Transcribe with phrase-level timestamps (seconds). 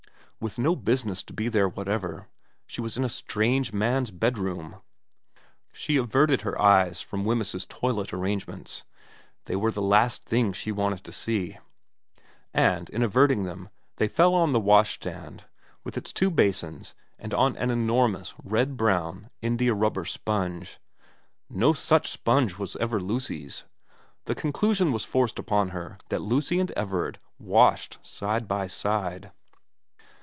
[0.43, 2.27] With no business to be there whatever,
[2.65, 4.77] she was in a strange man's bedroom.
[5.71, 8.83] She averted her eyes from Wemyss's toilet arrangements,
[9.45, 11.59] they were the last things she wanted to see;
[12.55, 15.45] and, in averting them, they fell on the washstand
[15.83, 20.79] with its two basins and on an enormous red brown indiarubber sponge.
[21.51, 23.65] No such sponge was ever Lucy's.
[24.25, 29.29] The conclusion was forced upon her that Lucy and Everard washed side by side.